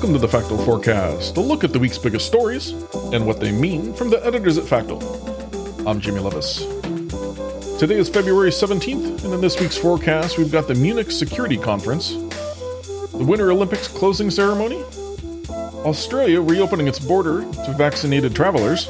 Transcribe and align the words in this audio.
Welcome 0.00 0.14
to 0.14 0.26
the 0.26 0.28
Factal 0.28 0.56
Forecast, 0.56 1.36
a 1.36 1.42
look 1.42 1.62
at 1.62 1.74
the 1.74 1.78
week's 1.78 1.98
biggest 1.98 2.26
stories 2.26 2.70
and 3.12 3.26
what 3.26 3.38
they 3.38 3.52
mean 3.52 3.92
from 3.92 4.08
the 4.08 4.16
editors 4.24 4.56
at 4.56 4.64
Factal. 4.64 4.98
I'm 5.86 6.00
Jimmy 6.00 6.20
Lovaas. 6.20 7.78
Today 7.78 7.98
is 7.98 8.08
February 8.08 8.48
17th, 8.48 9.24
and 9.24 9.34
in 9.34 9.42
this 9.42 9.60
week's 9.60 9.76
forecast, 9.76 10.38
we've 10.38 10.50
got 10.50 10.68
the 10.68 10.74
Munich 10.74 11.10
Security 11.10 11.58
Conference, 11.58 12.12
the 12.12 13.26
Winter 13.28 13.52
Olympics 13.52 13.88
closing 13.88 14.30
ceremony, 14.30 14.82
Australia 15.84 16.40
reopening 16.40 16.88
its 16.88 16.98
border 16.98 17.42
to 17.66 17.74
vaccinated 17.76 18.34
travelers, 18.34 18.88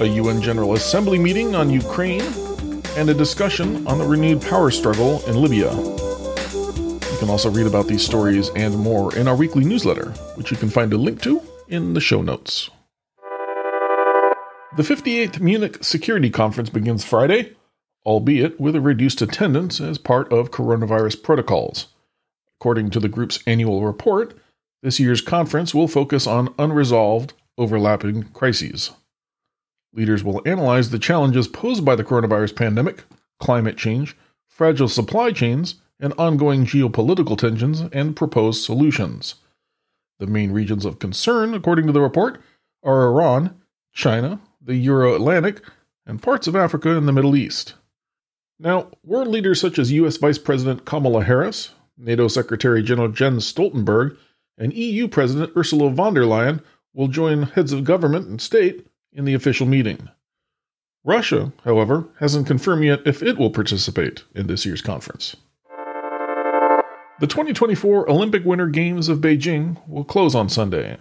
a 0.00 0.08
UN 0.08 0.42
General 0.42 0.74
Assembly 0.74 1.20
meeting 1.20 1.54
on 1.54 1.70
Ukraine, 1.70 2.34
and 2.96 3.08
a 3.10 3.14
discussion 3.14 3.86
on 3.86 3.98
the 3.98 4.04
renewed 4.04 4.42
power 4.42 4.72
struggle 4.72 5.24
in 5.28 5.36
Libya. 5.36 5.99
Can 7.20 7.28
also 7.28 7.50
read 7.50 7.66
about 7.66 7.86
these 7.86 8.02
stories 8.02 8.48
and 8.56 8.78
more 8.78 9.14
in 9.14 9.28
our 9.28 9.36
weekly 9.36 9.62
newsletter, 9.62 10.12
which 10.36 10.50
you 10.50 10.56
can 10.56 10.70
find 10.70 10.90
a 10.94 10.96
link 10.96 11.20
to 11.20 11.42
in 11.68 11.92
the 11.92 12.00
show 12.00 12.22
notes. 12.22 12.70
The 14.78 14.82
58th 14.82 15.38
Munich 15.38 15.84
Security 15.84 16.30
Conference 16.30 16.70
begins 16.70 17.04
Friday, 17.04 17.54
albeit 18.06 18.58
with 18.58 18.74
a 18.74 18.80
reduced 18.80 19.20
attendance 19.20 19.82
as 19.82 19.98
part 19.98 20.32
of 20.32 20.50
coronavirus 20.50 21.22
protocols. 21.22 21.88
According 22.58 22.88
to 22.92 23.00
the 23.00 23.08
group's 23.08 23.40
annual 23.46 23.84
report, 23.84 24.34
this 24.82 24.98
year's 24.98 25.20
conference 25.20 25.74
will 25.74 25.88
focus 25.88 26.26
on 26.26 26.54
unresolved, 26.58 27.34
overlapping 27.58 28.22
crises. 28.32 28.92
Leaders 29.92 30.24
will 30.24 30.40
analyze 30.46 30.88
the 30.88 30.98
challenges 30.98 31.48
posed 31.48 31.84
by 31.84 31.94
the 31.94 32.04
coronavirus 32.04 32.56
pandemic, 32.56 33.04
climate 33.38 33.76
change, 33.76 34.16
fragile 34.48 34.88
supply 34.88 35.32
chains, 35.32 35.74
and 36.00 36.14
ongoing 36.16 36.64
geopolitical 36.64 37.36
tensions 37.36 37.82
and 37.92 38.16
proposed 38.16 38.64
solutions. 38.64 39.36
The 40.18 40.26
main 40.26 40.50
regions 40.50 40.84
of 40.84 40.98
concern, 40.98 41.54
according 41.54 41.86
to 41.86 41.92
the 41.92 42.00
report, 42.00 42.40
are 42.82 43.04
Iran, 43.08 43.60
China, 43.92 44.40
the 44.60 44.76
Euro 44.76 45.14
Atlantic, 45.14 45.62
and 46.06 46.22
parts 46.22 46.46
of 46.46 46.56
Africa 46.56 46.96
and 46.96 47.06
the 47.06 47.12
Middle 47.12 47.36
East. 47.36 47.74
Now, 48.58 48.90
world 49.04 49.28
leaders 49.28 49.60
such 49.60 49.78
as 49.78 49.92
U.S. 49.92 50.16
Vice 50.16 50.38
President 50.38 50.84
Kamala 50.84 51.24
Harris, 51.24 51.70
NATO 51.96 52.28
Secretary 52.28 52.82
General 52.82 53.08
Jens 53.08 53.50
Stoltenberg, 53.50 54.16
and 54.58 54.74
EU 54.74 55.08
President 55.08 55.52
Ursula 55.56 55.90
von 55.90 56.14
der 56.14 56.24
Leyen 56.24 56.62
will 56.92 57.08
join 57.08 57.44
heads 57.44 57.72
of 57.72 57.84
government 57.84 58.26
and 58.26 58.40
state 58.40 58.86
in 59.12 59.24
the 59.24 59.34
official 59.34 59.66
meeting. 59.66 60.08
Russia, 61.04 61.52
however, 61.64 62.08
hasn't 62.18 62.46
confirmed 62.46 62.84
yet 62.84 63.00
if 63.06 63.22
it 63.22 63.38
will 63.38 63.50
participate 63.50 64.24
in 64.34 64.46
this 64.46 64.66
year's 64.66 64.82
conference. 64.82 65.36
The 67.20 67.26
2024 67.26 68.08
Olympic 68.08 68.46
Winter 68.46 68.66
Games 68.68 69.10
of 69.10 69.18
Beijing 69.18 69.76
will 69.86 70.04
close 70.04 70.34
on 70.34 70.48
Sunday. 70.48 70.96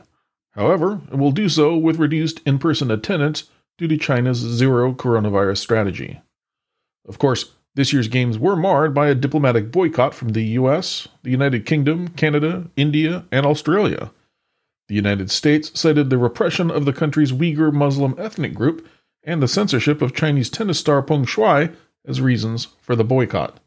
However, 0.52 1.00
it 1.10 1.16
will 1.16 1.32
do 1.32 1.48
so 1.48 1.78
with 1.78 1.96
reduced 1.96 2.42
in 2.46 2.60
person 2.60 2.92
attendance 2.92 3.46
due 3.78 3.88
to 3.88 3.98
China's 3.98 4.40
zero 4.40 4.92
coronavirus 4.92 5.60
strategy. 5.60 6.20
Of 7.08 7.20
course, 7.20 7.54
this 7.76 7.94
year's 7.94 8.10
games 8.10 8.38
were 8.38 8.58
marred 8.58 8.94
by 8.94 9.08
a 9.08 9.16
diplomatic 9.16 9.72
boycott 9.72 10.14
from 10.14 10.34
the 10.34 10.44
US, 10.60 11.08
the 11.24 11.32
United 11.32 11.66
Kingdom, 11.66 12.10
Canada, 12.10 12.70
India, 12.76 13.24
and 13.32 13.46
Australia. 13.46 14.12
The 14.90 14.96
United 14.96 15.32
States 15.32 15.72
cited 15.80 16.10
the 16.10 16.18
repression 16.18 16.70
of 16.70 16.84
the 16.84 16.92
country's 16.92 17.32
Uyghur 17.32 17.72
Muslim 17.72 18.14
ethnic 18.18 18.54
group 18.54 18.86
and 19.24 19.42
the 19.42 19.48
censorship 19.48 20.02
of 20.02 20.14
Chinese 20.14 20.50
tennis 20.50 20.80
star 20.80 21.02
Peng 21.02 21.24
Shuai 21.24 21.74
as 22.06 22.20
reasons 22.20 22.68
for 22.82 22.98
the 22.98 23.06
boycott. 23.06 23.62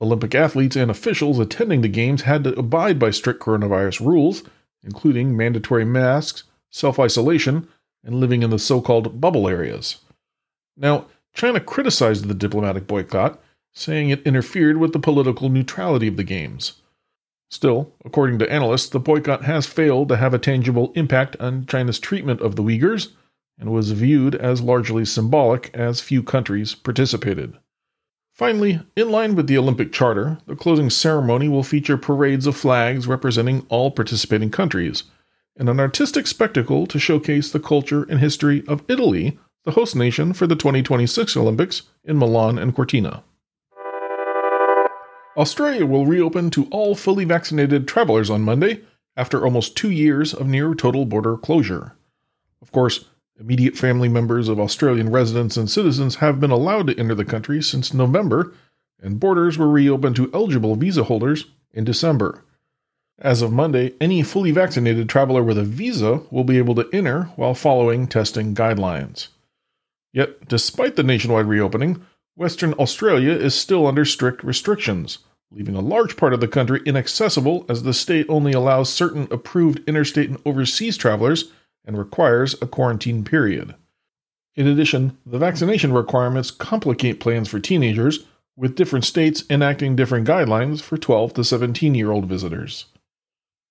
Olympic 0.00 0.34
athletes 0.34 0.76
and 0.76 0.90
officials 0.90 1.38
attending 1.38 1.80
the 1.80 1.88
Games 1.88 2.22
had 2.22 2.44
to 2.44 2.58
abide 2.58 2.98
by 2.98 3.10
strict 3.10 3.40
coronavirus 3.40 4.00
rules, 4.00 4.44
including 4.82 5.36
mandatory 5.36 5.84
masks, 5.84 6.44
self 6.70 6.98
isolation, 6.98 7.68
and 8.04 8.14
living 8.14 8.42
in 8.42 8.50
the 8.50 8.58
so 8.58 8.80
called 8.80 9.20
bubble 9.20 9.48
areas. 9.48 9.98
Now, 10.76 11.06
China 11.34 11.60
criticized 11.60 12.26
the 12.26 12.34
diplomatic 12.34 12.86
boycott, 12.86 13.40
saying 13.72 14.10
it 14.10 14.26
interfered 14.26 14.76
with 14.76 14.92
the 14.92 14.98
political 14.98 15.48
neutrality 15.48 16.08
of 16.08 16.16
the 16.16 16.24
Games. 16.24 16.80
Still, 17.50 17.92
according 18.04 18.38
to 18.40 18.52
analysts, 18.52 18.88
the 18.88 19.00
boycott 19.00 19.44
has 19.44 19.66
failed 19.66 20.08
to 20.10 20.16
have 20.16 20.34
a 20.34 20.38
tangible 20.38 20.92
impact 20.94 21.36
on 21.40 21.66
China's 21.66 21.98
treatment 21.98 22.40
of 22.40 22.56
the 22.56 22.62
Uyghurs 22.62 23.12
and 23.58 23.72
was 23.72 23.92
viewed 23.92 24.34
as 24.34 24.60
largely 24.60 25.04
symbolic 25.04 25.70
as 25.74 26.00
few 26.00 26.22
countries 26.22 26.74
participated. 26.74 27.56
Finally, 28.38 28.80
in 28.94 29.10
line 29.10 29.34
with 29.34 29.48
the 29.48 29.58
Olympic 29.58 29.92
Charter, 29.92 30.38
the 30.46 30.54
closing 30.54 30.88
ceremony 30.90 31.48
will 31.48 31.64
feature 31.64 31.96
parades 31.96 32.46
of 32.46 32.56
flags 32.56 33.08
representing 33.08 33.66
all 33.68 33.90
participating 33.90 34.48
countries, 34.48 35.02
and 35.56 35.68
an 35.68 35.80
artistic 35.80 36.24
spectacle 36.24 36.86
to 36.86 37.00
showcase 37.00 37.50
the 37.50 37.58
culture 37.58 38.04
and 38.04 38.20
history 38.20 38.62
of 38.68 38.84
Italy, 38.86 39.36
the 39.64 39.72
host 39.72 39.96
nation 39.96 40.32
for 40.32 40.46
the 40.46 40.54
2026 40.54 41.36
Olympics 41.36 41.82
in 42.04 42.16
Milan 42.16 42.58
and 42.58 42.76
Cortina. 42.76 43.24
Australia 45.36 45.84
will 45.84 46.06
reopen 46.06 46.48
to 46.50 46.68
all 46.70 46.94
fully 46.94 47.24
vaccinated 47.24 47.88
travelers 47.88 48.30
on 48.30 48.42
Monday 48.42 48.82
after 49.16 49.44
almost 49.44 49.76
two 49.76 49.90
years 49.90 50.32
of 50.32 50.46
near 50.46 50.76
total 50.76 51.04
border 51.04 51.36
closure. 51.36 51.96
Of 52.62 52.70
course, 52.70 53.04
Immediate 53.40 53.76
family 53.76 54.08
members 54.08 54.48
of 54.48 54.58
Australian 54.58 55.10
residents 55.10 55.56
and 55.56 55.70
citizens 55.70 56.16
have 56.16 56.40
been 56.40 56.50
allowed 56.50 56.88
to 56.88 56.98
enter 56.98 57.14
the 57.14 57.24
country 57.24 57.62
since 57.62 57.94
November, 57.94 58.52
and 59.00 59.20
borders 59.20 59.56
were 59.56 59.68
reopened 59.68 60.16
to 60.16 60.30
eligible 60.34 60.74
visa 60.74 61.04
holders 61.04 61.44
in 61.72 61.84
December. 61.84 62.42
As 63.20 63.40
of 63.40 63.52
Monday, 63.52 63.94
any 64.00 64.24
fully 64.24 64.50
vaccinated 64.50 65.08
traveler 65.08 65.44
with 65.44 65.56
a 65.56 65.62
visa 65.62 66.22
will 66.32 66.42
be 66.42 66.58
able 66.58 66.74
to 66.76 66.88
enter 66.92 67.24
while 67.36 67.54
following 67.54 68.08
testing 68.08 68.56
guidelines. 68.56 69.28
Yet, 70.12 70.48
despite 70.48 70.96
the 70.96 71.04
nationwide 71.04 71.46
reopening, 71.46 72.04
Western 72.34 72.72
Australia 72.74 73.32
is 73.32 73.54
still 73.54 73.86
under 73.86 74.04
strict 74.04 74.42
restrictions, 74.42 75.18
leaving 75.52 75.76
a 75.76 75.80
large 75.80 76.16
part 76.16 76.34
of 76.34 76.40
the 76.40 76.48
country 76.48 76.80
inaccessible 76.84 77.66
as 77.68 77.84
the 77.84 77.94
state 77.94 78.26
only 78.28 78.52
allows 78.52 78.92
certain 78.92 79.28
approved 79.30 79.88
interstate 79.88 80.28
and 80.28 80.40
overseas 80.44 80.96
travelers 80.96 81.52
and 81.88 81.98
requires 81.98 82.54
a 82.60 82.66
quarantine 82.66 83.24
period. 83.24 83.74
In 84.54 84.66
addition, 84.68 85.16
the 85.24 85.38
vaccination 85.38 85.92
requirements 85.92 86.50
complicate 86.50 87.18
plans 87.18 87.48
for 87.48 87.58
teenagers, 87.58 88.26
with 88.56 88.74
different 88.74 89.04
states 89.04 89.44
enacting 89.48 89.96
different 89.96 90.26
guidelines 90.26 90.82
for 90.82 90.98
12 90.98 91.34
to 91.34 91.44
17 91.44 91.94
year 91.94 92.10
old 92.10 92.26
visitors. 92.26 92.86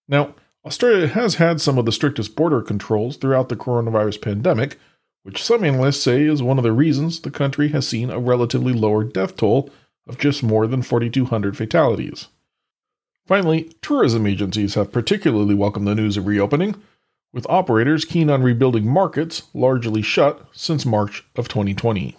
Now, 0.08 0.34
Australia 0.66 1.08
has 1.08 1.36
had 1.36 1.62
some 1.62 1.78
of 1.78 1.86
the 1.86 1.92
strictest 1.92 2.36
border 2.36 2.62
controls 2.62 3.18
throughout 3.18 3.50
the 3.50 3.56
coronavirus 3.56 4.22
pandemic, 4.22 4.80
which 5.24 5.44
some 5.44 5.64
analysts 5.64 6.02
say 6.02 6.24
is 6.24 6.42
one 6.42 6.58
of 6.58 6.64
the 6.64 6.72
reasons 6.72 7.20
the 7.20 7.30
country 7.30 7.68
has 7.70 7.88
seen 7.88 8.10
a 8.10 8.20
relatively 8.20 8.74
lower 8.74 9.04
death 9.04 9.36
toll 9.36 9.70
of 10.08 10.18
just 10.18 10.42
more 10.42 10.66
than 10.68 10.82
4,200 10.82 11.56
fatalities. 11.56 12.30
Finally, 13.26 13.70
tourism 13.82 14.26
agencies 14.26 14.76
have 14.76 14.92
particularly 14.92 15.54
welcomed 15.54 15.86
the 15.86 15.96
news 15.96 16.16
of 16.16 16.26
reopening, 16.26 16.82
with 17.38 17.46
operators 17.52 18.04
keen 18.04 18.32
on 18.32 18.42
rebuilding 18.42 18.90
markets 18.92 19.44
largely 19.54 20.02
shut 20.02 20.44
since 20.54 20.88
March 20.88 21.24
of 21.36 21.48
2020. 21.48 22.18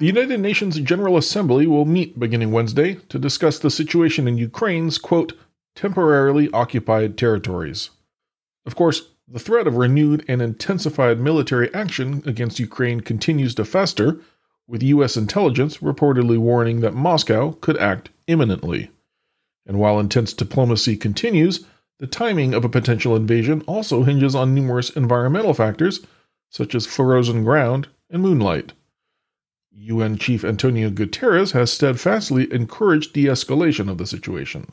The 0.00 0.06
United 0.06 0.40
Nations 0.40 0.80
General 0.80 1.18
Assembly 1.18 1.66
will 1.66 1.84
meet 1.84 2.18
beginning 2.18 2.50
Wednesday 2.50 2.94
to 3.10 3.18
discuss 3.18 3.58
the 3.58 3.70
situation 3.70 4.26
in 4.26 4.38
Ukraine's, 4.38 4.96
quote, 4.96 5.34
temporarily 5.76 6.48
occupied 6.54 7.18
territories. 7.18 7.90
Of 8.64 8.74
course, 8.74 9.02
the 9.28 9.38
threat 9.38 9.66
of 9.66 9.76
renewed 9.76 10.24
and 10.26 10.40
intensified 10.40 11.20
military 11.20 11.72
action 11.74 12.22
against 12.24 12.58
Ukraine 12.58 13.02
continues 13.02 13.54
to 13.56 13.66
fester, 13.66 14.18
with 14.66 14.82
U.S. 14.82 15.14
intelligence 15.14 15.76
reportedly 15.76 16.38
warning 16.38 16.80
that 16.80 16.94
Moscow 16.94 17.52
could 17.60 17.76
act 17.76 18.08
imminently. 18.26 18.90
And 19.66 19.78
while 19.78 20.00
intense 20.00 20.32
diplomacy 20.32 20.96
continues, 20.96 21.66
the 21.98 22.06
timing 22.06 22.54
of 22.54 22.64
a 22.64 22.68
potential 22.68 23.14
invasion 23.14 23.62
also 23.66 24.02
hinges 24.02 24.34
on 24.34 24.54
numerous 24.54 24.90
environmental 24.90 25.54
factors, 25.54 26.00
such 26.50 26.74
as 26.74 26.86
frozen 26.86 27.44
ground 27.44 27.88
and 28.10 28.22
moonlight. 28.22 28.72
UN 29.70 30.16
Chief 30.16 30.44
Antonio 30.44 30.90
Guterres 30.90 31.52
has 31.52 31.72
steadfastly 31.72 32.52
encouraged 32.52 33.12
de 33.12 33.24
escalation 33.24 33.90
of 33.90 33.98
the 33.98 34.06
situation. 34.06 34.66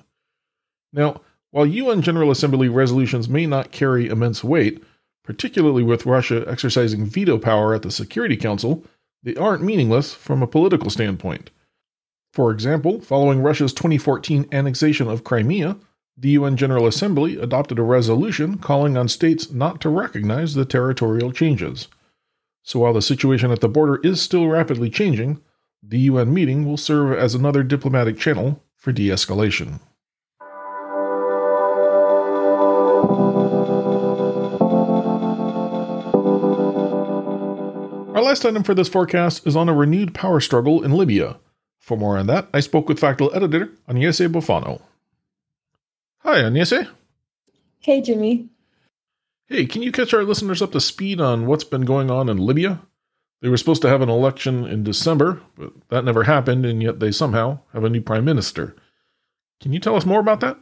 Now, 0.93 1.21
while 1.51 1.65
UN 1.65 2.01
General 2.01 2.31
Assembly 2.31 2.69
resolutions 2.69 3.27
may 3.27 3.45
not 3.45 3.71
carry 3.71 4.07
immense 4.07 4.43
weight, 4.43 4.83
particularly 5.23 5.83
with 5.83 6.05
Russia 6.05 6.43
exercising 6.47 7.05
veto 7.05 7.37
power 7.37 7.73
at 7.73 7.81
the 7.81 7.91
Security 7.91 8.37
Council, 8.37 8.83
they 9.23 9.35
aren't 9.35 9.63
meaningless 9.63 10.13
from 10.13 10.41
a 10.41 10.47
political 10.47 10.89
standpoint. 10.89 11.51
For 12.33 12.51
example, 12.51 13.01
following 13.01 13.41
Russia's 13.41 13.73
2014 13.73 14.47
annexation 14.51 15.07
of 15.07 15.23
Crimea, 15.23 15.77
the 16.17 16.29
UN 16.31 16.57
General 16.57 16.87
Assembly 16.87 17.37
adopted 17.37 17.79
a 17.79 17.83
resolution 17.83 18.57
calling 18.57 18.97
on 18.97 19.07
states 19.07 19.51
not 19.51 19.81
to 19.81 19.89
recognize 19.89 20.53
the 20.53 20.65
territorial 20.65 21.31
changes. 21.31 21.87
So 22.63 22.79
while 22.79 22.93
the 22.93 23.01
situation 23.01 23.51
at 23.51 23.61
the 23.61 23.69
border 23.69 23.99
is 24.03 24.21
still 24.21 24.47
rapidly 24.47 24.89
changing, 24.89 25.41
the 25.81 25.99
UN 25.99 26.33
meeting 26.33 26.67
will 26.67 26.77
serve 26.77 27.17
as 27.17 27.33
another 27.33 27.63
diplomatic 27.63 28.19
channel 28.19 28.63
for 28.75 28.91
de 28.91 29.07
escalation. 29.07 29.79
Our 38.13 38.21
last 38.21 38.45
item 38.45 38.61
for 38.61 38.75
this 38.75 38.89
forecast 38.89 39.47
is 39.47 39.55
on 39.55 39.69
a 39.69 39.73
renewed 39.73 40.13
power 40.13 40.39
struggle 40.39 40.83
in 40.83 40.91
Libya. 40.91 41.39
For 41.79 41.97
more 41.97 42.17
on 42.17 42.27
that, 42.27 42.47
I 42.53 42.59
spoke 42.59 42.87
with 42.87 42.99
Factal 42.99 43.31
Editor 43.33 43.71
Agnese 43.89 44.31
Bofano. 44.31 44.81
Hi, 46.23 46.43
Agnese. 46.43 46.87
Hey, 47.79 47.99
Jimmy. 47.99 48.47
Hey, 49.47 49.65
can 49.65 49.81
you 49.81 49.91
catch 49.91 50.13
our 50.13 50.23
listeners 50.23 50.61
up 50.61 50.71
to 50.73 50.79
speed 50.79 51.19
on 51.19 51.47
what's 51.47 51.63
been 51.63 51.81
going 51.81 52.11
on 52.11 52.29
in 52.29 52.37
Libya? 52.37 52.79
They 53.41 53.49
were 53.49 53.57
supposed 53.57 53.81
to 53.81 53.89
have 53.89 54.01
an 54.01 54.09
election 54.09 54.65
in 54.67 54.83
December, 54.83 55.41
but 55.57 55.73
that 55.89 56.05
never 56.05 56.23
happened, 56.23 56.63
and 56.63 56.83
yet 56.83 56.99
they 56.99 57.11
somehow 57.11 57.59
have 57.73 57.83
a 57.83 57.89
new 57.89 58.01
prime 58.01 58.23
minister. 58.23 58.75
Can 59.61 59.73
you 59.73 59.79
tell 59.79 59.95
us 59.95 60.05
more 60.05 60.19
about 60.19 60.41
that? 60.41 60.59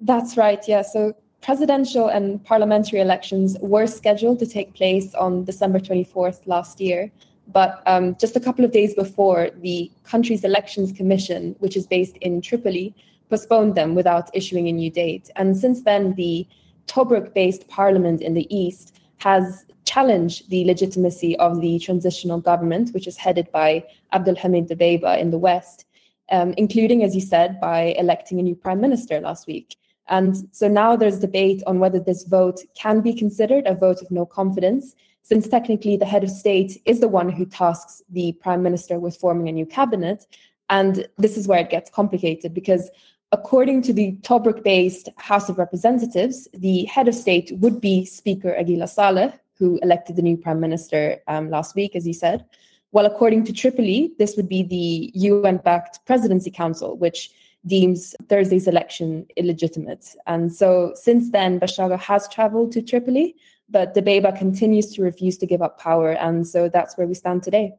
That's 0.00 0.38
right, 0.38 0.66
yeah. 0.66 0.80
So, 0.80 1.14
presidential 1.42 2.08
and 2.08 2.42
parliamentary 2.42 3.00
elections 3.00 3.58
were 3.60 3.86
scheduled 3.86 4.38
to 4.38 4.46
take 4.46 4.72
place 4.72 5.14
on 5.14 5.44
December 5.44 5.78
24th 5.78 6.46
last 6.46 6.80
year. 6.80 7.12
But 7.48 7.82
um, 7.86 8.16
just 8.18 8.34
a 8.34 8.40
couple 8.40 8.64
of 8.64 8.72
days 8.72 8.94
before, 8.94 9.50
the 9.60 9.90
country's 10.04 10.42
elections 10.42 10.90
commission, 10.90 11.54
which 11.58 11.76
is 11.76 11.86
based 11.86 12.16
in 12.18 12.40
Tripoli, 12.40 12.94
postponed 13.30 13.74
them 13.74 13.94
without 13.94 14.30
issuing 14.34 14.68
a 14.68 14.72
new 14.72 14.90
date. 14.90 15.30
And 15.36 15.56
since 15.56 15.82
then, 15.82 16.14
the 16.14 16.46
Tobruk 16.86 17.34
based 17.34 17.68
parliament 17.68 18.22
in 18.22 18.34
the 18.34 18.46
east 18.54 18.98
has 19.18 19.64
challenged 19.84 20.50
the 20.50 20.64
legitimacy 20.64 21.36
of 21.38 21.60
the 21.60 21.78
transitional 21.78 22.40
government, 22.40 22.90
which 22.90 23.06
is 23.06 23.16
headed 23.16 23.50
by 23.52 23.84
Abdulhamid 24.12 24.68
Dbeibeh 24.68 25.18
in 25.18 25.30
the 25.30 25.38
west, 25.38 25.86
um, 26.30 26.54
including, 26.56 27.02
as 27.02 27.14
you 27.14 27.20
said, 27.20 27.60
by 27.60 27.94
electing 27.98 28.38
a 28.38 28.42
new 28.42 28.54
prime 28.54 28.80
minister 28.80 29.20
last 29.20 29.46
week. 29.46 29.76
And 30.08 30.48
so 30.52 30.68
now 30.68 30.96
there's 30.96 31.18
debate 31.18 31.62
on 31.66 31.78
whether 31.78 32.00
this 32.00 32.24
vote 32.24 32.60
can 32.74 33.00
be 33.00 33.12
considered 33.12 33.66
a 33.66 33.74
vote 33.74 34.00
of 34.02 34.10
no 34.10 34.24
confidence, 34.24 34.94
since 35.22 35.46
technically 35.46 35.96
the 35.96 36.06
head 36.06 36.24
of 36.24 36.30
state 36.30 36.80
is 36.86 37.00
the 37.00 37.08
one 37.08 37.28
who 37.28 37.44
tasks 37.44 38.02
the 38.08 38.32
prime 38.40 38.62
minister 38.62 38.98
with 38.98 39.16
forming 39.16 39.48
a 39.48 39.52
new 39.52 39.66
cabinet. 39.66 40.26
And 40.70 41.06
this 41.18 41.36
is 41.36 41.48
where 41.48 41.60
it 41.60 41.70
gets 41.70 41.90
complicated 41.90 42.54
because 42.54 42.90
according 43.32 43.82
to 43.82 43.92
the 43.92 44.12
Tobruk 44.22 44.62
based 44.62 45.08
House 45.16 45.48
of 45.48 45.58
Representatives, 45.58 46.48
the 46.52 46.84
head 46.84 47.08
of 47.08 47.14
state 47.14 47.52
would 47.58 47.80
be 47.80 48.04
Speaker 48.04 48.54
Aguila 48.56 48.88
Saleh, 48.88 49.32
who 49.58 49.78
elected 49.82 50.16
the 50.16 50.22
new 50.22 50.36
prime 50.36 50.60
minister 50.60 51.18
um, 51.28 51.50
last 51.50 51.74
week, 51.74 51.94
as 51.94 52.06
you 52.06 52.12
said. 52.14 52.44
While 52.90 53.06
according 53.06 53.44
to 53.44 53.52
Tripoli, 53.52 54.12
this 54.18 54.36
would 54.36 54.48
be 54.48 54.62
the 54.62 55.10
UN 55.14 55.58
backed 55.58 56.04
Presidency 56.06 56.50
Council, 56.50 56.96
which 56.96 57.30
deems 57.66 58.14
Thursday's 58.28 58.66
election 58.66 59.26
illegitimate. 59.36 60.14
And 60.26 60.54
so 60.54 60.92
since 60.94 61.30
then, 61.30 61.60
Bashagha 61.60 61.98
has 61.98 62.28
traveled 62.28 62.72
to 62.72 62.82
Tripoli, 62.82 63.36
but 63.68 63.94
Dbeibeh 63.94 64.38
continues 64.38 64.94
to 64.94 65.02
refuse 65.02 65.36
to 65.38 65.46
give 65.46 65.60
up 65.60 65.78
power. 65.78 66.12
And 66.12 66.46
so 66.46 66.70
that's 66.70 66.96
where 66.96 67.06
we 67.06 67.14
stand 67.14 67.42
today. 67.42 67.74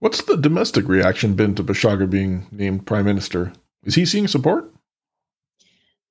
What's 0.00 0.22
the 0.24 0.36
domestic 0.36 0.88
reaction 0.88 1.34
been 1.34 1.54
to 1.54 1.62
Bashagha 1.62 2.10
being 2.10 2.48
named 2.50 2.86
prime 2.86 3.04
minister? 3.04 3.52
Is 3.84 3.94
he 3.94 4.04
seeing 4.06 4.28
support? 4.28 4.72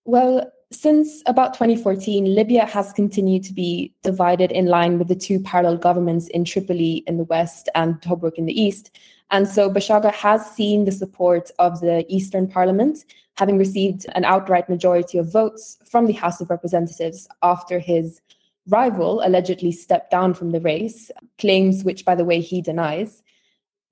Well, 0.05 0.51
since 0.71 1.21
about 1.25 1.53
2014, 1.53 2.33
Libya 2.33 2.65
has 2.65 2.93
continued 2.93 3.43
to 3.43 3.53
be 3.53 3.93
divided 4.03 4.51
in 4.51 4.67
line 4.67 4.97
with 4.97 5.09
the 5.09 5.15
two 5.15 5.39
parallel 5.39 5.77
governments 5.77 6.27
in 6.29 6.45
Tripoli 6.45 7.03
in 7.07 7.17
the 7.17 7.25
west 7.25 7.67
and 7.75 8.01
Tobruk 8.01 8.35
in 8.35 8.45
the 8.45 8.59
east. 8.59 8.97
And 9.31 9.47
so 9.47 9.69
Bashagha 9.69 10.13
has 10.13 10.49
seen 10.49 10.85
the 10.85 10.91
support 10.91 11.51
of 11.59 11.81
the 11.81 12.05
Eastern 12.07 12.47
Parliament, 12.47 13.05
having 13.37 13.57
received 13.57 14.05
an 14.15 14.25
outright 14.25 14.69
majority 14.69 15.17
of 15.17 15.31
votes 15.31 15.77
from 15.85 16.05
the 16.05 16.13
House 16.13 16.39
of 16.39 16.49
Representatives 16.49 17.27
after 17.43 17.79
his 17.79 18.21
rival 18.67 19.21
allegedly 19.25 19.71
stepped 19.71 20.11
down 20.11 20.33
from 20.33 20.51
the 20.51 20.61
race, 20.61 21.11
claims 21.37 21.83
which, 21.83 22.05
by 22.05 22.15
the 22.15 22.25
way, 22.25 22.39
he 22.39 22.61
denies. 22.61 23.23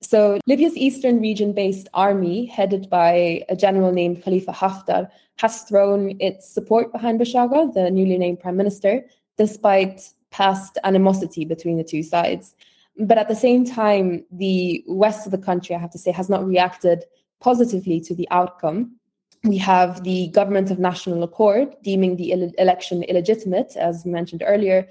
So, 0.02 0.38
Libya's 0.46 0.76
eastern 0.76 1.20
region 1.20 1.52
based 1.52 1.88
army, 1.92 2.46
headed 2.46 2.88
by 2.88 3.44
a 3.48 3.56
general 3.56 3.92
named 3.92 4.22
Khalifa 4.22 4.52
Haftar, 4.52 5.08
has 5.38 5.62
thrown 5.62 6.16
its 6.20 6.48
support 6.48 6.92
behind 6.92 7.20
Bashagha, 7.20 7.72
the 7.74 7.90
newly 7.90 8.16
named 8.16 8.40
prime 8.40 8.56
minister, 8.56 9.04
despite 9.36 10.02
past 10.30 10.78
animosity 10.84 11.44
between 11.44 11.76
the 11.76 11.84
two 11.84 12.02
sides. 12.02 12.54
But 12.98 13.18
at 13.18 13.28
the 13.28 13.36
same 13.36 13.64
time, 13.64 14.24
the 14.30 14.84
west 14.86 15.26
of 15.26 15.32
the 15.32 15.38
country, 15.38 15.74
I 15.74 15.78
have 15.78 15.90
to 15.92 15.98
say, 15.98 16.12
has 16.12 16.28
not 16.28 16.46
reacted 16.46 17.04
positively 17.40 18.00
to 18.02 18.14
the 18.14 18.28
outcome. 18.30 18.96
We 19.44 19.56
have 19.58 20.02
the 20.02 20.28
Government 20.28 20.70
of 20.70 20.78
National 20.78 21.22
Accord 21.22 21.74
deeming 21.82 22.16
the 22.16 22.32
ele- 22.32 22.52
election 22.58 23.02
illegitimate, 23.02 23.76
as 23.76 24.04
mentioned 24.04 24.42
earlier, 24.46 24.88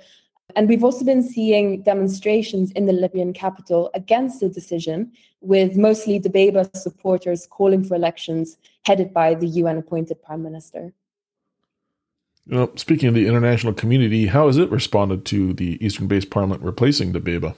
and 0.55 0.67
we've 0.67 0.83
also 0.83 1.05
been 1.05 1.23
seeing 1.23 1.81
demonstrations 1.83 2.71
in 2.71 2.85
the 2.85 2.93
Libyan 2.93 3.33
capital 3.33 3.89
against 3.93 4.39
the 4.39 4.49
decision, 4.49 5.11
with 5.41 5.77
mostly 5.77 6.19
Dbeibeh 6.19 6.75
supporters 6.75 7.47
calling 7.47 7.83
for 7.83 7.95
elections 7.95 8.57
headed 8.85 9.13
by 9.13 9.35
the 9.35 9.47
UN 9.47 9.77
appointed 9.77 10.21
prime 10.21 10.43
minister. 10.43 10.93
Know, 12.45 12.71
speaking 12.75 13.09
of 13.09 13.13
the 13.13 13.27
international 13.27 13.73
community, 13.73 14.25
how 14.25 14.47
has 14.47 14.57
it 14.57 14.71
responded 14.71 15.23
to 15.25 15.53
the 15.53 15.83
Eastern 15.85 16.07
based 16.07 16.31
parliament 16.31 16.63
replacing 16.63 17.13
Dbeibeh? 17.13 17.55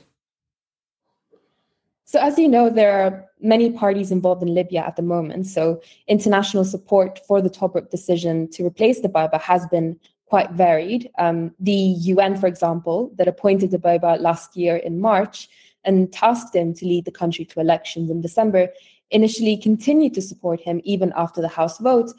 So, 2.04 2.20
as 2.20 2.38
you 2.38 2.50
know, 2.50 2.70
there 2.70 2.92
are 3.02 3.26
many 3.40 3.72
parties 3.72 4.12
involved 4.12 4.44
in 4.44 4.54
Libya 4.54 4.82
at 4.82 4.98
the 4.98 5.02
moment. 5.02 5.48
So, 5.48 5.82
international 6.10 6.66
support 6.66 7.20
for 7.26 7.42
the 7.42 7.50
Tobruk 7.50 7.90
decision 7.90 8.50
to 8.50 8.66
replace 8.66 9.00
Dbeibeh 9.00 9.40
has 9.40 9.66
been 9.68 9.98
quite 10.32 10.52
varied. 10.52 11.10
Um, 11.18 11.54
the 11.60 11.82
UN, 12.14 12.38
for 12.38 12.48
example, 12.48 13.12
that 13.18 13.28
appointed 13.28 13.72
Dbeibeh 13.72 14.22
last 14.22 14.56
year 14.56 14.78
in 14.78 15.02
March 15.02 15.50
and 15.84 16.10
tasked 16.14 16.56
him 16.56 16.74
to 16.76 16.86
lead 16.86 17.04
the 17.04 17.12
country 17.22 17.44
to 17.44 17.60
elections 17.60 18.10
in 18.10 18.22
December, 18.22 18.70
initially 19.10 19.58
continued 19.58 20.14
to 20.14 20.22
support 20.22 20.62
him 20.62 20.80
even 20.86 21.12
after 21.18 21.42
the 21.42 21.50
House 21.50 21.80
vote. 21.80 22.14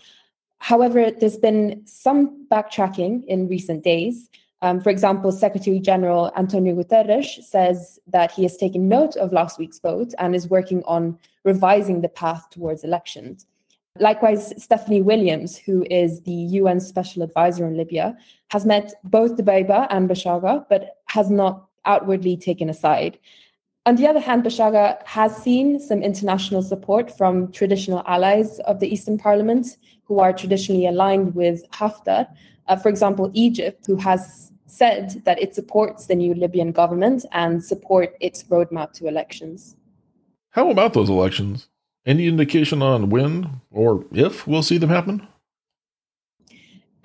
However, 0.58 1.10
there's 1.10 1.38
been 1.38 1.80
some 1.86 2.46
backtracking 2.52 3.24
in 3.28 3.48
recent 3.48 3.82
days. 3.82 4.28
Um, 4.60 4.82
for 4.82 4.90
example, 4.90 5.32
Secretary 5.32 5.80
General 5.80 6.30
Antonio 6.36 6.74
Guterres 6.74 7.42
says 7.42 7.98
that 8.08 8.30
he 8.30 8.42
has 8.42 8.58
taken 8.58 8.90
note 8.90 9.16
of 9.16 9.32
last 9.32 9.58
week's 9.58 9.80
vote 9.80 10.12
and 10.18 10.34
is 10.34 10.50
working 10.50 10.82
on 10.84 11.18
revising 11.44 12.02
the 12.02 12.10
path 12.10 12.50
towards 12.50 12.84
elections. 12.84 13.46
Likewise, 14.00 14.54
Stephanie 14.62 15.02
Williams, 15.02 15.56
who 15.56 15.84
is 15.90 16.22
the 16.22 16.32
UN 16.32 16.80
Special 16.80 17.22
Advisor 17.22 17.66
in 17.66 17.76
Libya, 17.76 18.16
has 18.48 18.64
met 18.64 18.94
both 19.04 19.36
Dbeibeh 19.36 19.86
and 19.90 20.08
Bashagha, 20.08 20.64
but 20.70 20.96
has 21.06 21.30
not 21.30 21.68
outwardly 21.84 22.36
taken 22.36 22.70
a 22.70 22.74
side. 22.74 23.18
On 23.84 23.96
the 23.96 24.06
other 24.06 24.20
hand, 24.20 24.44
Bashagha 24.44 25.04
has 25.06 25.36
seen 25.36 25.78
some 25.78 26.02
international 26.02 26.62
support 26.62 27.16
from 27.16 27.50
traditional 27.52 28.02
allies 28.06 28.60
of 28.60 28.80
the 28.80 28.86
Eastern 28.86 29.18
Parliament 29.18 29.76
who 30.04 30.20
are 30.20 30.32
traditionally 30.32 30.86
aligned 30.86 31.34
with 31.34 31.68
Haftar. 31.72 32.28
Uh, 32.68 32.76
for 32.76 32.88
example, 32.88 33.30
Egypt, 33.34 33.84
who 33.86 33.96
has 33.96 34.52
said 34.66 35.22
that 35.24 35.42
it 35.42 35.54
supports 35.54 36.06
the 36.06 36.14
new 36.14 36.32
Libyan 36.32 36.72
government 36.72 37.26
and 37.32 37.62
support 37.62 38.16
its 38.20 38.44
roadmap 38.44 38.92
to 38.92 39.06
elections. 39.06 39.76
How 40.50 40.70
about 40.70 40.94
those 40.94 41.10
elections? 41.10 41.68
Any 42.04 42.26
indication 42.26 42.82
on 42.82 43.10
when 43.10 43.60
or 43.70 44.04
if 44.12 44.46
we'll 44.46 44.62
see 44.62 44.78
them 44.78 44.90
happen? 44.90 45.26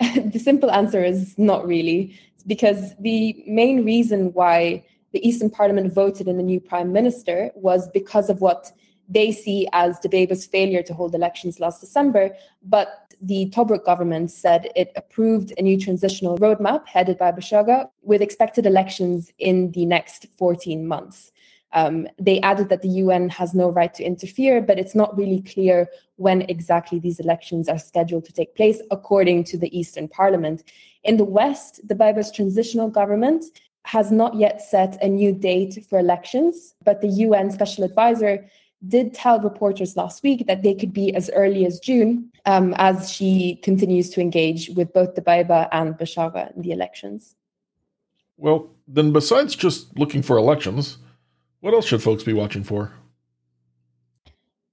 the 0.00 0.40
simple 0.42 0.70
answer 0.70 1.04
is 1.04 1.38
not 1.38 1.66
really, 1.66 2.18
because 2.46 2.94
the 2.98 3.44
main 3.46 3.84
reason 3.84 4.32
why 4.32 4.84
the 5.12 5.26
Eastern 5.26 5.50
Parliament 5.50 5.92
voted 5.92 6.28
in 6.28 6.36
the 6.36 6.42
new 6.42 6.60
prime 6.60 6.92
minister 6.92 7.50
was 7.54 7.88
because 7.88 8.28
of 8.28 8.40
what 8.40 8.72
they 9.08 9.32
see 9.32 9.66
as 9.72 9.98
the 10.00 10.08
Dbeibeh's 10.08 10.46
failure 10.46 10.82
to 10.82 10.94
hold 10.94 11.14
elections 11.14 11.60
last 11.60 11.80
December. 11.80 12.30
But 12.62 13.14
the 13.22 13.50
Tobruk 13.50 13.84
government 13.84 14.30
said 14.30 14.70
it 14.76 14.92
approved 14.96 15.52
a 15.56 15.62
new 15.62 15.78
transitional 15.78 16.38
roadmap 16.38 16.86
headed 16.86 17.18
by 17.18 17.32
Bashagha 17.32 17.88
with 18.02 18.20
expected 18.20 18.66
elections 18.66 19.32
in 19.38 19.72
the 19.72 19.86
next 19.86 20.26
14 20.36 20.86
months. 20.86 21.32
Um, 21.72 22.08
they 22.18 22.40
added 22.40 22.68
that 22.70 22.82
the 22.82 22.88
UN 22.88 23.28
has 23.28 23.54
no 23.54 23.70
right 23.70 23.92
to 23.94 24.04
interfere, 24.04 24.60
but 24.60 24.78
it's 24.78 24.94
not 24.94 25.16
really 25.16 25.42
clear 25.42 25.88
when 26.16 26.42
exactly 26.42 26.98
these 26.98 27.20
elections 27.20 27.68
are 27.68 27.78
scheduled 27.78 28.24
to 28.24 28.32
take 28.32 28.54
place, 28.54 28.80
according 28.90 29.44
to 29.44 29.58
the 29.58 29.76
Eastern 29.78 30.08
Parliament. 30.08 30.64
In 31.04 31.16
the 31.16 31.24
West, 31.24 31.86
the 31.86 31.94
Dbeibeh's 31.94 32.32
transitional 32.32 32.88
government 32.88 33.44
has 33.84 34.10
not 34.10 34.34
yet 34.34 34.60
set 34.60 35.02
a 35.02 35.08
new 35.08 35.32
date 35.32 35.84
for 35.88 35.98
elections, 35.98 36.74
but 36.84 37.00
the 37.00 37.08
UN 37.08 37.50
special 37.50 37.84
advisor 37.84 38.46
did 38.86 39.12
tell 39.12 39.40
reporters 39.40 39.96
last 39.96 40.22
week 40.22 40.46
that 40.46 40.62
they 40.62 40.74
could 40.74 40.92
be 40.92 41.14
as 41.14 41.30
early 41.34 41.66
as 41.66 41.80
June, 41.80 42.30
um, 42.46 42.74
as 42.78 43.10
she 43.10 43.56
continues 43.62 44.10
to 44.10 44.20
engage 44.20 44.70
with 44.70 44.92
both 44.92 45.14
the 45.14 45.22
Dbeibeh 45.22 45.68
and 45.72 45.94
Bashagha 45.94 46.54
in 46.54 46.62
the 46.62 46.70
elections. 46.70 47.34
Well, 48.36 48.70
then, 48.86 49.12
besides 49.12 49.56
just 49.56 49.98
looking 49.98 50.22
for 50.22 50.36
elections, 50.36 50.98
what 51.60 51.74
else 51.74 51.86
should 51.86 52.02
folks 52.02 52.22
be 52.22 52.32
watching 52.32 52.64
for? 52.64 52.92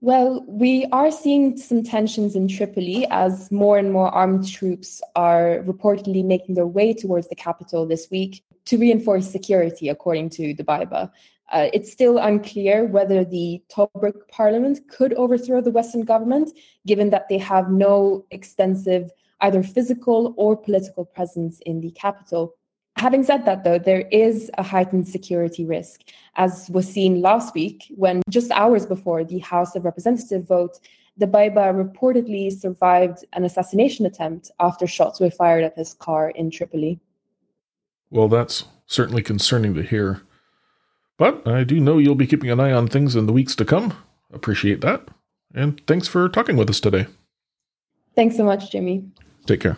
Well, 0.01 0.45
we 0.47 0.85
are 0.91 1.09
seeing 1.09 1.57
some 1.57 1.81
tensions 1.83 2.35
in 2.35 2.47
Tripoli 2.47 3.07
as 3.09 3.51
more 3.51 3.77
and 3.77 3.91
more 3.91 4.09
armed 4.09 4.47
troops 4.47 5.01
are 5.15 5.63
reportedly 5.63 6.23
making 6.23 6.55
their 6.55 6.67
way 6.67 6.93
towards 6.93 7.27
the 7.27 7.35
capital 7.35 7.87
this 7.87 8.09
week. 8.11 8.43
to 8.65 8.77
reinforce 8.77 9.29
security, 9.31 9.89
according 9.89 10.29
to 10.31 10.53
Dbeibeh. 10.55 11.11
Uh, 11.51 11.67
it's 11.73 11.91
still 11.91 12.17
unclear 12.17 12.85
whether 12.85 13.23
the 13.23 13.61
Tobruk 13.69 14.27
parliament 14.29 14.79
could 14.89 15.13
overthrow 15.13 15.61
the 15.61 15.71
Western 15.71 16.01
government, 16.01 16.49
given 16.87 17.11
that 17.11 17.29
they 17.29 17.37
have 17.37 17.69
no 17.69 18.25
extensive 18.31 19.11
either 19.41 19.61
physical 19.61 20.33
or 20.37 20.57
political 20.57 21.05
presence 21.05 21.59
in 21.65 21.81
the 21.81 21.91
capital. 21.91 22.55
Having 22.97 23.23
said 23.23 23.45
that, 23.45 23.63
though, 23.63 23.77
there 23.77 24.07
is 24.11 24.49
a 24.57 24.63
heightened 24.63 25.07
security 25.07 25.65
risk, 25.65 26.01
as 26.35 26.69
was 26.69 26.87
seen 26.87 27.21
last 27.21 27.53
week 27.53 27.83
when, 27.95 28.21
just 28.29 28.51
hours 28.51 28.85
before 28.85 29.23
the 29.23 29.39
House 29.39 29.75
of 29.75 29.83
Representatives 29.83 30.47
vote, 30.47 30.79
Dbeibeh 31.19 31.93
reportedly 31.93 32.51
survived 32.51 33.25
an 33.33 33.43
assassination 33.43 34.05
attempt 34.05 34.51
after 34.59 34.87
shots 34.87 35.19
were 35.19 35.29
fired 35.29 35.63
at 35.63 35.77
his 35.77 35.93
car 35.93 36.29
in 36.31 36.49
Tripoli. 36.49 36.99
Well, 38.09 38.27
that's 38.27 38.65
certainly 38.87 39.21
concerning 39.21 39.73
to 39.75 39.83
hear. 39.83 40.21
But 41.17 41.47
I 41.47 41.63
do 41.63 41.79
know 41.79 41.97
you'll 41.97 42.15
be 42.15 42.27
keeping 42.27 42.49
an 42.49 42.59
eye 42.59 42.71
on 42.71 42.87
things 42.87 43.15
in 43.15 43.25
the 43.25 43.33
weeks 43.33 43.55
to 43.55 43.65
come. 43.65 43.93
Appreciate 44.33 44.81
that. 44.81 45.07
And 45.53 45.81
thanks 45.87 46.07
for 46.07 46.27
talking 46.27 46.57
with 46.57 46.69
us 46.69 46.79
today. 46.79 47.07
Thanks 48.15 48.35
so 48.35 48.43
much, 48.43 48.71
Jimmy. 48.71 49.05
Take 49.45 49.61
care. 49.61 49.77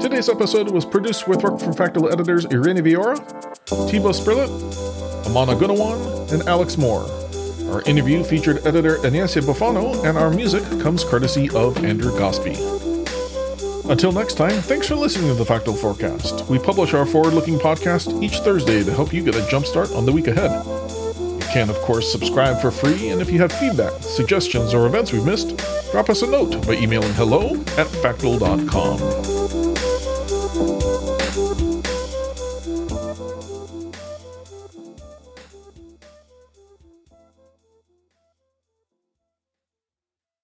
Today's 0.00 0.30
episode 0.30 0.70
was 0.70 0.86
produced 0.86 1.28
with 1.28 1.42
work 1.42 1.60
from 1.60 1.74
Factal 1.74 2.10
editors 2.10 2.46
Irene 2.46 2.78
Viora, 2.78 3.18
Thibault 3.90 4.12
Sprillet, 4.12 5.26
Amana 5.26 5.52
Gunawan, 5.52 6.32
and 6.32 6.42
Alex 6.48 6.78
Moore. 6.78 7.04
Our 7.70 7.82
interview 7.82 8.24
featured 8.24 8.66
editor 8.66 8.96
Ignacia 9.06 9.42
Bufano, 9.42 10.02
and 10.06 10.16
our 10.16 10.30
music 10.30 10.62
comes 10.80 11.04
courtesy 11.04 11.50
of 11.50 11.84
Andrew 11.84 12.16
Gosby. 12.18 12.56
Until 13.90 14.12
next 14.12 14.38
time, 14.38 14.62
thanks 14.62 14.88
for 14.88 14.94
listening 14.94 15.28
to 15.28 15.34
the 15.34 15.44
Factal 15.44 15.74
Forecast. 15.74 16.46
We 16.46 16.58
publish 16.58 16.94
our 16.94 17.04
forward 17.04 17.34
looking 17.34 17.58
podcast 17.58 18.22
each 18.22 18.38
Thursday 18.38 18.82
to 18.84 18.90
help 18.90 19.12
you 19.12 19.22
get 19.22 19.34
a 19.34 19.42
jumpstart 19.42 19.94
on 19.94 20.06
the 20.06 20.12
week 20.12 20.28
ahead. 20.28 20.64
You 21.20 21.46
can, 21.52 21.68
of 21.68 21.76
course, 21.82 22.10
subscribe 22.10 22.58
for 22.58 22.70
free, 22.70 23.10
and 23.10 23.20
if 23.20 23.30
you 23.30 23.38
have 23.40 23.52
feedback, 23.52 23.92
suggestions, 24.02 24.72
or 24.72 24.86
events 24.86 25.12
we've 25.12 25.26
missed, 25.26 25.60
drop 25.92 26.08
us 26.08 26.22
a 26.22 26.26
note 26.26 26.66
by 26.66 26.72
emailing 26.72 27.12
hello 27.12 27.54
at 27.76 27.86
factal.com. 27.86 29.41